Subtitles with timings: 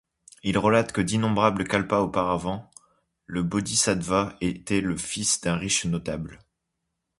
[0.41, 2.71] Il relate que d’innombrables kalpas auparavant,
[3.27, 6.39] le bodhisattva était le fils d’un riche notable.